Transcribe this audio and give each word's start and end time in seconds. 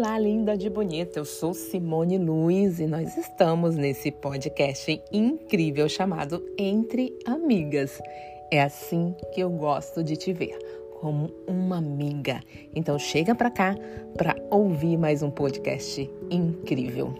Olá, 0.00 0.16
linda 0.16 0.56
de 0.56 0.70
bonita. 0.70 1.18
Eu 1.18 1.24
sou 1.24 1.52
Simone 1.52 2.18
Luiz 2.18 2.78
e 2.78 2.86
nós 2.86 3.16
estamos 3.18 3.74
nesse 3.74 4.12
podcast 4.12 5.02
incrível 5.12 5.88
chamado 5.88 6.40
Entre 6.56 7.18
Amigas. 7.26 8.00
É 8.48 8.62
assim 8.62 9.12
que 9.34 9.40
eu 9.40 9.50
gosto 9.50 10.04
de 10.04 10.16
te 10.16 10.32
ver, 10.32 10.56
como 11.00 11.32
uma 11.48 11.78
amiga. 11.78 12.38
Então 12.76 12.96
chega 12.96 13.34
para 13.34 13.50
cá 13.50 13.74
para 14.16 14.36
ouvir 14.52 14.96
mais 14.96 15.20
um 15.20 15.32
podcast 15.32 16.08
incrível. 16.30 17.12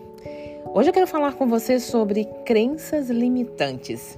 Hoje 0.73 0.91
eu 0.91 0.95
quero 0.95 1.09
falar 1.09 1.33
com 1.33 1.49
você 1.49 1.81
sobre 1.81 2.27
crenças 2.47 3.11
limitantes. 3.11 4.17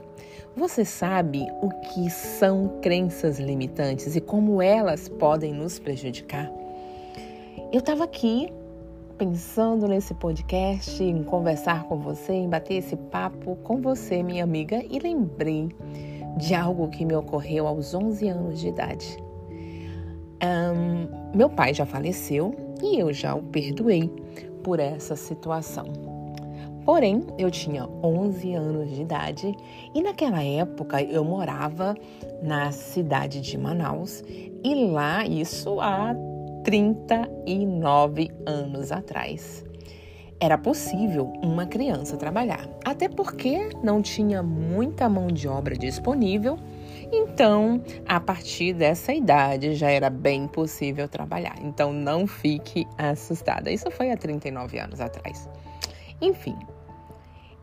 Você 0.54 0.84
sabe 0.84 1.46
o 1.62 1.70
que 1.70 2.10
são 2.10 2.78
crenças 2.82 3.40
limitantes 3.40 4.16
e 4.16 4.20
como 4.20 4.60
elas 4.60 5.08
podem 5.08 5.54
nos 5.54 5.78
prejudicar? 5.78 6.52
Eu 7.72 7.78
estava 7.78 8.02
aqui 8.02 8.52
pensando 9.20 9.86
nesse 9.86 10.14
podcast, 10.14 11.04
em 11.04 11.22
conversar 11.22 11.84
com 11.84 11.98
você, 11.98 12.32
em 12.32 12.48
bater 12.48 12.76
esse 12.76 12.96
papo 12.96 13.54
com 13.56 13.78
você, 13.78 14.22
minha 14.22 14.42
amiga, 14.42 14.82
e 14.88 14.98
lembrei 14.98 15.68
de 16.38 16.54
algo 16.54 16.88
que 16.88 17.04
me 17.04 17.14
ocorreu 17.14 17.66
aos 17.66 17.92
11 17.92 18.28
anos 18.28 18.58
de 18.58 18.68
idade. 18.68 19.22
Um, 20.42 21.36
meu 21.36 21.50
pai 21.50 21.74
já 21.74 21.84
faleceu 21.84 22.54
e 22.82 22.98
eu 22.98 23.12
já 23.12 23.34
o 23.34 23.42
perdoei 23.42 24.10
por 24.64 24.80
essa 24.80 25.14
situação. 25.14 25.84
Porém, 26.86 27.22
eu 27.36 27.50
tinha 27.50 27.86
11 28.02 28.54
anos 28.54 28.90
de 28.90 29.02
idade 29.02 29.54
e 29.94 30.00
naquela 30.00 30.42
época 30.42 31.02
eu 31.02 31.22
morava 31.22 31.94
na 32.42 32.72
cidade 32.72 33.42
de 33.42 33.58
Manaus 33.58 34.24
e 34.64 34.86
lá 34.86 35.26
isso 35.26 35.78
há 35.78 36.16
39 36.64 38.30
anos 38.46 38.92
atrás. 38.92 39.64
Era 40.38 40.56
possível 40.56 41.32
uma 41.42 41.66
criança 41.66 42.16
trabalhar, 42.16 42.66
até 42.84 43.08
porque 43.08 43.68
não 43.82 44.00
tinha 44.00 44.42
muita 44.42 45.08
mão 45.08 45.26
de 45.26 45.46
obra 45.46 45.76
disponível, 45.76 46.58
então 47.12 47.82
a 48.06 48.18
partir 48.18 48.72
dessa 48.72 49.12
idade 49.12 49.74
já 49.74 49.90
era 49.90 50.08
bem 50.08 50.48
possível 50.48 51.06
trabalhar. 51.08 51.56
Então 51.60 51.92
não 51.92 52.26
fique 52.26 52.86
assustada. 52.96 53.70
Isso 53.70 53.90
foi 53.90 54.10
há 54.10 54.16
39 54.16 54.78
anos 54.78 55.00
atrás. 55.00 55.46
Enfim, 56.22 56.56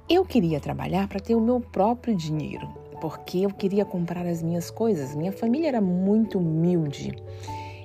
eu 0.08 0.24
queria 0.24 0.60
trabalhar 0.60 1.08
para 1.08 1.20
ter 1.20 1.34
o 1.34 1.42
meu 1.42 1.60
próprio 1.60 2.16
dinheiro, 2.16 2.68
porque 3.02 3.40
eu 3.40 3.50
queria 3.50 3.86
comprar 3.86 4.26
as 4.26 4.44
minhas 4.44 4.70
coisas. 4.70 5.16
Minha 5.16 5.32
família 5.32 5.68
era 5.68 5.82
muito 5.82 6.38
humilde 6.38 7.12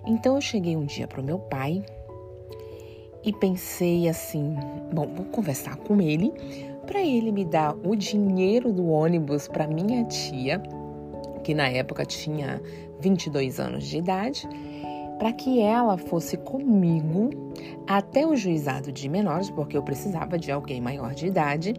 então 0.07 0.35
eu 0.35 0.41
cheguei 0.41 0.77
um 0.77 0.85
dia 0.85 1.07
pro 1.07 1.23
meu 1.23 1.39
pai 1.39 1.85
e 3.25 3.33
pensei 3.33 4.09
assim: 4.09 4.55
bom, 4.93 5.07
vou 5.15 5.27
conversar 5.27 5.77
com 5.77 6.01
ele 6.01 6.33
para 6.87 7.01
ele 7.01 7.31
me 7.31 7.45
dar 7.45 7.77
o 7.85 7.95
dinheiro 7.95 8.73
do 8.73 8.89
ônibus 8.89 9.47
para 9.49 9.67
minha 9.67 10.05
tia, 10.05 10.61
que 11.45 11.55
na 11.55 11.69
época 11.69 12.05
tinha 12.05 12.61
22 13.01 13.61
anos 13.61 13.87
de 13.87 13.99
idade, 13.99 14.49
para 15.19 15.33
que 15.33 15.61
ela 15.61 15.97
fosse 15.97 16.37
comigo 16.37 17.31
até 17.87 18.27
o 18.27 18.35
juizado 18.35 18.91
de 18.91 19.09
menores, 19.09 19.51
porque 19.51 19.77
eu 19.77 19.83
precisava 19.83 20.37
de 20.37 20.51
alguém 20.51 20.81
maior 20.81 21.15
de 21.15 21.27
idade, 21.27 21.75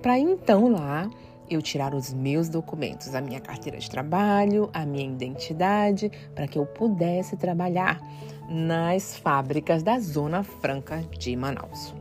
para 0.00 0.18
então 0.18 0.68
lá 0.68 1.10
eu 1.50 1.62
tirar 1.62 1.94
os 1.94 2.12
meus 2.12 2.48
documentos, 2.48 3.14
a 3.14 3.20
minha 3.20 3.40
carteira 3.40 3.78
de 3.78 3.90
trabalho, 3.90 4.68
a 4.72 4.84
minha 4.84 5.06
identidade, 5.06 6.10
para 6.34 6.46
que 6.46 6.58
eu 6.58 6.66
pudesse 6.66 7.36
trabalhar 7.36 8.00
nas 8.48 9.16
fábricas 9.16 9.82
da 9.82 9.98
Zona 9.98 10.42
Franca 10.42 11.02
de 11.18 11.36
Manaus. 11.36 11.94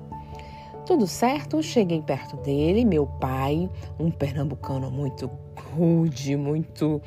Tudo 0.86 1.06
certo, 1.06 1.62
cheguei 1.62 2.02
perto 2.02 2.38
dele, 2.38 2.86
meu 2.86 3.06
pai, 3.06 3.70
um 4.00 4.10
pernambucano 4.10 4.90
muito 4.90 5.30
rude, 5.76 6.38
muito 6.38 7.02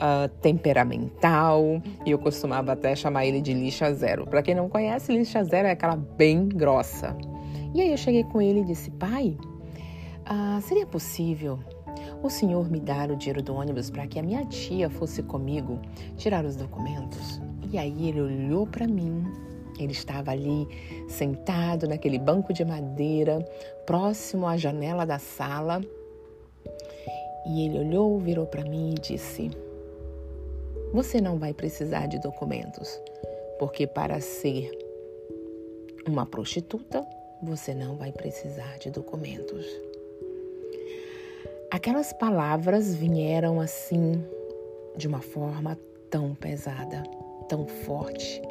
uh, 0.00 0.28
temperamental, 0.40 1.80
e 2.04 2.10
eu 2.10 2.18
costumava 2.18 2.72
até 2.72 2.96
chamar 2.96 3.26
ele 3.26 3.40
de 3.40 3.54
lixa 3.54 3.94
zero. 3.94 4.26
Para 4.26 4.42
quem 4.42 4.54
não 4.54 4.68
conhece, 4.68 5.12
lixa 5.12 5.44
zero 5.44 5.68
é 5.68 5.70
aquela 5.70 5.94
bem 5.94 6.48
grossa. 6.48 7.16
E 7.72 7.80
aí 7.80 7.92
eu 7.92 7.96
cheguei 7.96 8.24
com 8.24 8.42
ele 8.42 8.62
e 8.62 8.64
disse: 8.64 8.90
pai, 8.90 9.38
uh, 10.26 10.60
seria 10.62 10.86
possível 10.86 11.60
o 12.22 12.28
senhor 12.28 12.70
me 12.70 12.78
dar 12.78 13.10
o 13.10 13.16
dinheiro 13.16 13.42
do 13.42 13.54
ônibus 13.54 13.90
para 13.90 14.06
que 14.06 14.18
a 14.18 14.22
minha 14.22 14.44
tia 14.44 14.90
fosse 14.90 15.22
comigo 15.22 15.80
tirar 16.16 16.44
os 16.44 16.56
documentos. 16.56 17.40
E 17.72 17.78
aí 17.78 18.08
ele 18.08 18.20
olhou 18.20 18.66
para 18.66 18.86
mim. 18.86 19.24
Ele 19.78 19.92
estava 19.92 20.32
ali 20.32 20.68
sentado 21.08 21.88
naquele 21.88 22.18
banco 22.18 22.52
de 22.52 22.64
madeira, 22.64 23.38
próximo 23.86 24.46
à 24.46 24.56
janela 24.56 25.06
da 25.06 25.18
sala. 25.18 25.80
E 27.46 27.64
ele 27.64 27.78
olhou, 27.78 28.18
virou 28.18 28.44
para 28.44 28.62
mim 28.62 28.90
e 28.90 29.00
disse: 29.00 29.50
Você 30.92 31.20
não 31.20 31.38
vai 31.38 31.54
precisar 31.54 32.06
de 32.06 32.18
documentos, 32.18 33.00
porque 33.58 33.86
para 33.86 34.20
ser 34.20 34.70
uma 36.06 36.26
prostituta, 36.26 37.06
você 37.42 37.72
não 37.72 37.96
vai 37.96 38.12
precisar 38.12 38.78
de 38.78 38.90
documentos. 38.90 39.64
Aquelas 41.70 42.12
palavras 42.12 42.96
vieram 42.96 43.60
assim, 43.60 44.24
de 44.96 45.06
uma 45.06 45.20
forma 45.20 45.78
tão 46.10 46.34
pesada, 46.34 47.04
tão 47.48 47.64
forte. 47.64 48.42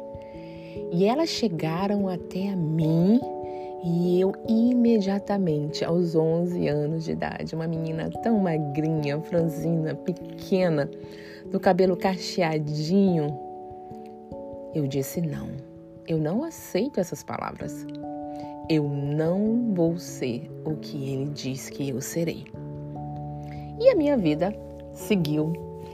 E 0.90 1.04
elas 1.04 1.28
chegaram 1.28 2.08
até 2.08 2.48
a 2.48 2.56
mim 2.56 3.20
e 3.84 4.18
eu 4.18 4.32
imediatamente, 4.48 5.84
aos 5.84 6.14
11 6.14 6.66
anos 6.66 7.04
de 7.04 7.12
idade, 7.12 7.54
uma 7.54 7.66
menina 7.66 8.08
tão 8.22 8.38
magrinha, 8.38 9.20
franzina, 9.20 9.94
pequena, 9.94 10.90
do 11.50 11.60
cabelo 11.60 11.98
cacheadinho, 11.98 13.38
eu 14.74 14.86
disse 14.86 15.20
não. 15.20 15.48
Eu 16.08 16.16
não 16.16 16.42
aceito 16.42 16.98
essas 16.98 17.22
palavras. 17.22 17.86
Eu 18.68 18.88
não 18.88 19.74
vou 19.74 19.98
ser 19.98 20.50
o 20.64 20.76
que 20.76 21.12
ele 21.12 21.26
diz 21.26 21.68
que 21.68 21.90
eu 21.90 22.00
serei. 22.00 22.44
E 23.80 23.88
a 23.88 23.96
minha 23.96 24.16
vida 24.16 24.54
seguiu. 24.92 25.52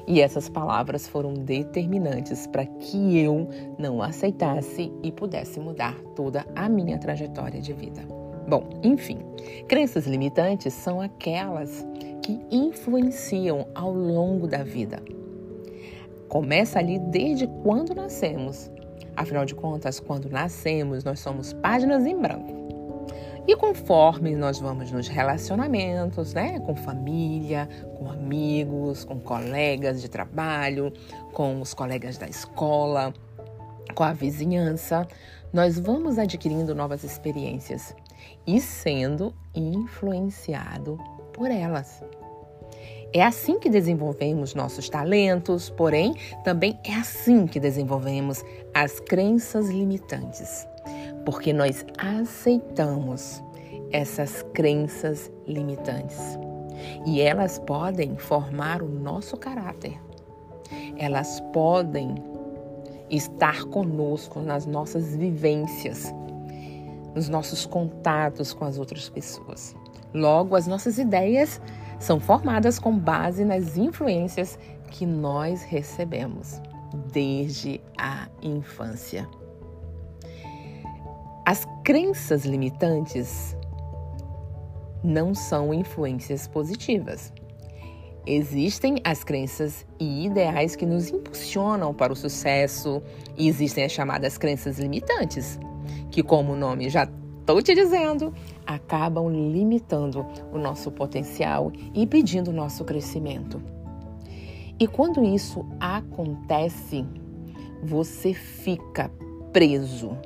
E 0.09 0.21
essas 0.21 0.49
palavras 0.49 1.07
foram 1.09 1.35
determinantes 1.35 2.47
para 2.47 2.67
que 2.67 3.19
eu 3.19 3.49
não 3.79 4.03
aceitasse 4.03 4.93
e 5.03 5.11
pudesse 5.11 5.59
mudar 5.59 5.97
toda 6.15 6.45
a 6.55 6.69
minha 6.69 6.99
trajetória 6.99 7.61
de 7.61 7.73
vida. 7.73 8.03
Bom, 8.49 8.69
enfim, 8.83 9.19
crenças 9.67 10.07
limitantes 10.07 10.75
são 10.75 11.01
aquelas 11.01 11.85
que 12.23 12.41
influenciam 12.51 13.67
ao 13.75 13.93
longo 13.93 14.47
da 14.47 14.63
vida. 14.63 15.03
Começa 16.29 16.79
ali 16.79 16.99
desde 16.99 17.47
quando 17.63 17.95
nascemos. 17.95 18.71
Afinal 19.17 19.45
de 19.45 19.55
contas, 19.55 19.99
quando 19.99 20.29
nascemos, 20.29 21.03
nós 21.03 21.19
somos 21.21 21.53
páginas 21.53 22.05
em 22.07 22.17
branco. 22.17 22.56
E 23.49 23.55
conforme 23.55 24.35
nós 24.35 24.59
vamos 24.59 24.91
nos 24.91 25.07
relacionamentos, 25.07 26.35
né, 26.35 26.59
com 26.59 26.75
família, 26.75 27.69
com 27.97 28.11
amigos, 28.11 29.05
com 29.05 29.21
colegas 29.21 30.03
de 30.03 30.09
trabalho, 30.09 30.93
com 31.33 31.61
os 31.61 31.73
colegas 31.73 32.19
da 32.19 32.27
escola, 32.27 33.15
com 33.95 34.03
a 34.03 34.13
vizinhança, 34.13 35.07
nós 35.53 35.79
vamos 35.79 36.19
adquirindo 36.19 36.75
novas 36.75 37.05
experiências 37.05 37.95
e 38.45 38.61
sendo 38.61 39.33
influenciado 39.55 40.99
por 41.33 41.49
elas. 41.49 42.03
É 43.13 43.23
assim 43.23 43.61
que 43.61 43.71
desenvolvemos 43.71 44.55
nossos 44.55 44.89
talentos, 44.89 45.71
porém, 45.71 46.17
também 46.43 46.77
é 46.85 46.95
assim 46.95 47.47
que 47.47 47.61
desenvolvemos 47.61 48.45
as 48.75 48.99
crenças 48.99 49.69
limitantes 49.69 50.67
porque 51.27 51.53
nós 51.53 51.85
aceitamos 51.99 53.43
essas 53.91 54.43
crenças 54.55 55.31
limitantes. 55.47 56.39
E 57.05 57.21
elas 57.21 57.59
podem 57.59 58.17
formar 58.17 58.81
o 58.81 58.89
nosso 58.89 59.37
caráter. 59.37 60.01
Elas 60.97 61.41
podem 61.53 62.15
estar 63.11 63.65
conosco 63.65 64.41
nas 64.41 64.67
nossas 64.67 65.17
vivências, 65.17 66.15
nos 67.15 67.29
nossos 67.29 67.67
contatos 67.67 68.55
com 68.55 68.65
as 68.65 68.79
outras 68.79 69.09
pessoas. 69.09 69.75
Logo, 70.15 70.55
as 70.55 70.69
nossas 70.69 70.97
ideias 70.97 71.61
são 71.99 72.21
formadas 72.21 72.79
com 72.79 72.97
base 72.97 73.45
nas 73.45 73.77
influências 73.77 74.59
que 74.93 75.05
nós 75.05 75.63
recebemos 75.65 76.61
desde 77.13 77.81
a 77.99 78.29
infância. 78.41 79.29
As 81.47 81.65
crenças 81.85 82.45
limitantes 82.45 83.57
não 85.05 85.33
são 85.33 85.73
influências 85.73 86.49
positivas. 86.49 87.33
Existem 88.27 88.97
as 89.05 89.23
crenças 89.23 89.87
e 90.01 90.27
ideais 90.27 90.75
que 90.75 90.85
nos 90.85 91.09
impulsionam 91.09 91.95
para 91.95 92.13
o 92.13 92.17
sucesso 92.17 93.01
e 93.37 93.47
existem 93.47 93.85
as 93.85 93.93
chamadas 93.93 94.37
crenças 94.37 94.81
limitantes. 94.81 95.57
que, 96.11 96.21
como 96.21 96.55
o 96.55 96.57
nome 96.57 96.91
já 96.91 97.09
estou 97.39 97.63
te 97.63 97.77
dizendo, 97.77 98.35
acabam 98.67 99.29
limitando 99.29 100.27
o 100.53 100.59
nosso 100.59 100.91
potencial 100.91 101.71
e 101.95 102.03
impedindo 102.03 102.51
o 102.51 102.55
nosso 102.55 102.85
crescimento. 102.85 103.63
E 104.81 104.89
quando 104.89 105.23
isso 105.23 105.65
acontece, 105.79 107.07
você 107.85 108.35
fica 108.35 109.09
preso, 109.53 110.17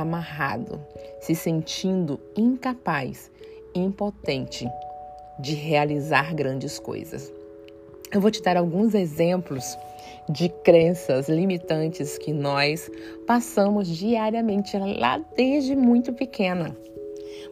amarrado, 0.00 0.80
se 1.20 1.34
sentindo 1.34 2.18
incapaz, 2.36 3.30
impotente 3.74 4.68
de 5.38 5.54
realizar 5.54 6.34
grandes 6.34 6.78
coisas. 6.78 7.32
Eu 8.12 8.20
vou 8.20 8.30
te 8.30 8.42
dar 8.42 8.56
alguns 8.56 8.94
exemplos 8.94 9.76
de 10.28 10.48
crenças 10.48 11.28
limitantes 11.28 12.18
que 12.18 12.32
nós 12.32 12.90
passamos 13.26 13.88
diariamente 13.88 14.76
lá 14.76 15.20
desde 15.36 15.76
muito 15.76 16.12
pequena. 16.12 16.76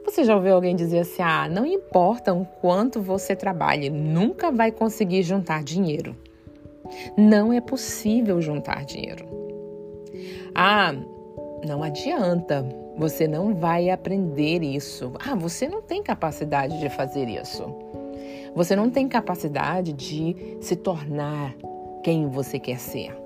Você 0.05 0.25
já 0.25 0.35
ouviu 0.35 0.55
alguém 0.55 0.75
dizer 0.75 1.01
assim: 1.01 1.23
ah, 1.23 1.49
não 1.49 1.65
importa 1.65 2.33
o 2.33 2.45
quanto 2.45 3.01
você 3.01 3.37
trabalhe, 3.37 3.89
nunca 3.89 4.51
vai 4.51 4.73
conseguir 4.73 5.23
juntar 5.23 5.63
dinheiro. 5.63 6.17
Não 7.17 7.53
é 7.53 7.61
possível 7.61 8.41
juntar 8.41 8.85
dinheiro. 8.85 9.27
Ah, 10.55 10.95
não 11.67 11.83
adianta, 11.83 12.65
você 12.97 13.27
não 13.27 13.55
vai 13.55 13.91
aprender 13.91 14.63
isso. 14.63 15.13
Ah, 15.25 15.35
você 15.35 15.69
não 15.69 15.83
tem 15.83 16.03
capacidade 16.03 16.79
de 16.79 16.89
fazer 16.91 17.29
isso. 17.29 17.65
Você 18.55 18.77
não 18.77 18.91
tem 18.91 19.09
capacidade 19.09 19.93
de 19.93 20.59
se 20.61 20.77
tornar 20.77 21.55
quem 22.03 22.29
você 22.29 22.59
quer 22.59 22.79
ser. 22.79 23.17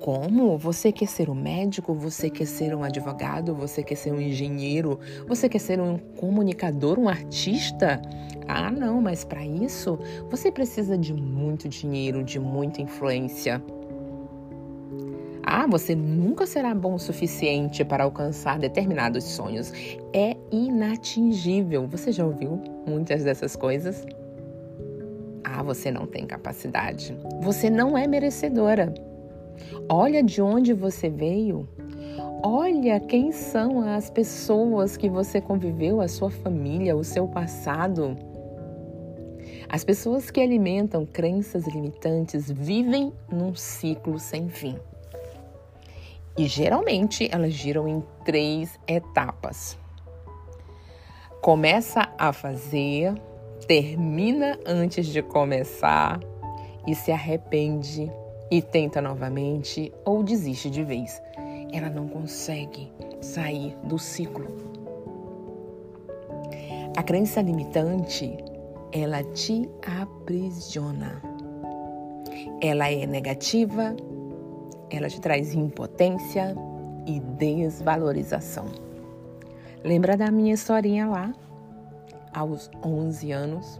Como? 0.00 0.58
Você 0.58 0.92
quer 0.92 1.08
ser 1.08 1.30
um 1.30 1.34
médico? 1.34 1.94
Você 1.94 2.28
quer 2.28 2.46
ser 2.46 2.74
um 2.74 2.84
advogado? 2.84 3.54
Você 3.54 3.82
quer 3.82 3.94
ser 3.94 4.12
um 4.12 4.20
engenheiro? 4.20 5.00
Você 5.26 5.48
quer 5.48 5.58
ser 5.58 5.80
um 5.80 5.96
comunicador, 5.96 6.98
um 6.98 7.08
artista? 7.08 8.02
Ah, 8.46 8.70
não, 8.70 9.00
mas 9.00 9.24
para 9.24 9.44
isso 9.46 9.98
você 10.30 10.52
precisa 10.52 10.98
de 10.98 11.14
muito 11.14 11.68
dinheiro, 11.68 12.22
de 12.22 12.38
muita 12.38 12.82
influência. 12.82 13.62
Ah, 15.56 15.68
você 15.68 15.94
nunca 15.94 16.46
será 16.46 16.74
bom 16.74 16.94
o 16.94 16.98
suficiente 16.98 17.84
para 17.84 18.02
alcançar 18.02 18.58
determinados 18.58 19.22
sonhos. 19.22 19.72
É 20.12 20.36
inatingível. 20.50 21.86
Você 21.86 22.10
já 22.10 22.26
ouviu 22.26 22.60
muitas 22.84 23.22
dessas 23.22 23.54
coisas? 23.54 24.04
Ah, 25.44 25.62
você 25.62 25.92
não 25.92 26.08
tem 26.08 26.26
capacidade. 26.26 27.16
Você 27.40 27.70
não 27.70 27.96
é 27.96 28.04
merecedora. 28.04 28.92
Olha 29.88 30.24
de 30.24 30.42
onde 30.42 30.72
você 30.72 31.08
veio. 31.08 31.68
Olha 32.42 32.98
quem 32.98 33.30
são 33.30 33.80
as 33.80 34.10
pessoas 34.10 34.96
que 34.96 35.08
você 35.08 35.40
conviveu, 35.40 36.00
a 36.00 36.08
sua 36.08 36.32
família, 36.32 36.96
o 36.96 37.04
seu 37.04 37.28
passado. 37.28 38.16
As 39.68 39.84
pessoas 39.84 40.32
que 40.32 40.40
alimentam 40.40 41.06
crenças 41.06 41.64
limitantes 41.68 42.50
vivem 42.50 43.12
num 43.30 43.54
ciclo 43.54 44.18
sem 44.18 44.48
fim. 44.48 44.74
E 46.36 46.46
geralmente 46.46 47.28
elas 47.30 47.52
giram 47.52 47.86
em 47.86 48.02
três 48.24 48.78
etapas. 48.88 49.78
Começa 51.40 52.08
a 52.18 52.32
fazer, 52.32 53.14
termina 53.68 54.58
antes 54.66 55.06
de 55.06 55.22
começar 55.22 56.18
e 56.86 56.94
se 56.94 57.12
arrepende 57.12 58.10
e 58.50 58.60
tenta 58.60 59.00
novamente 59.00 59.92
ou 60.04 60.22
desiste 60.22 60.68
de 60.70 60.82
vez. 60.82 61.22
Ela 61.72 61.88
não 61.88 62.08
consegue 62.08 62.92
sair 63.20 63.76
do 63.84 63.98
ciclo. 63.98 64.46
A 66.96 67.02
crença 67.02 67.42
limitante, 67.42 68.36
ela 68.92 69.22
te 69.22 69.68
aprisiona. 70.00 71.20
Ela 72.60 72.90
é 72.90 73.06
negativa, 73.06 73.96
ela 74.94 75.08
te 75.08 75.20
traz 75.20 75.54
impotência 75.54 76.54
e 77.06 77.20
desvalorização. 77.20 78.66
Lembra 79.82 80.16
da 80.16 80.30
minha 80.30 80.54
historinha 80.54 81.06
lá? 81.06 81.32
aos 82.34 82.68
11 82.84 83.32
anos, 83.32 83.78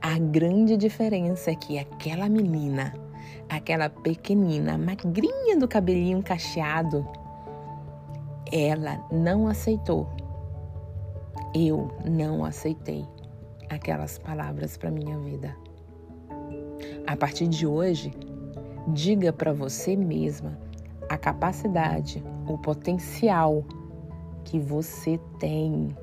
a 0.00 0.18
grande 0.18 0.76
diferença 0.76 1.50
é 1.50 1.54
que 1.54 1.78
aquela 1.78 2.28
menina, 2.28 2.94
aquela 3.48 3.90
pequenina, 3.90 4.78
magrinha 4.78 5.58
do 5.58 5.66
cabelinho 5.66 6.22
cacheado, 6.22 7.06
ela 8.50 9.04
não 9.10 9.48
aceitou. 9.48 10.08
Eu 11.54 11.90
não 12.04 12.44
aceitei 12.44 13.04
aquelas 13.68 14.18
palavras 14.18 14.76
para 14.76 14.90
minha 14.90 15.18
vida. 15.18 15.54
A 17.06 17.16
partir 17.16 17.48
de 17.48 17.66
hoje, 17.66 18.12
diga 18.88 19.32
para 19.32 19.52
você 19.52 19.96
mesma 19.96 20.58
a 21.08 21.16
capacidade, 21.16 22.22
o 22.48 22.56
potencial 22.58 23.64
que 24.44 24.58
você 24.58 25.18
tem 25.38 25.94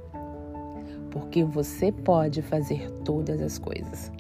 porque 1.11 1.43
você 1.43 1.91
pode 1.91 2.41
fazer 2.41 2.89
todas 3.03 3.41
as 3.41 3.57
coisas. 3.57 4.11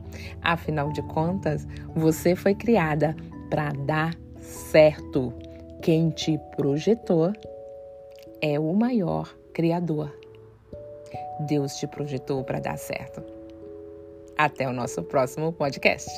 Afinal 0.41 0.91
de 0.91 1.01
contas, 1.03 1.67
você 1.95 2.35
foi 2.35 2.55
criada 2.55 3.15
para 3.49 3.71
dar 3.85 4.15
certo. 4.39 5.33
Quem 5.81 6.09
te 6.09 6.39
projetou 6.55 7.31
é 8.41 8.59
o 8.59 8.73
maior 8.73 9.33
criador. 9.53 10.13
Deus 11.47 11.75
te 11.75 11.87
projetou 11.87 12.43
para 12.43 12.59
dar 12.59 12.77
certo. 12.77 13.23
Até 14.37 14.67
o 14.67 14.73
nosso 14.73 15.03
próximo 15.03 15.51
podcast. 15.53 16.09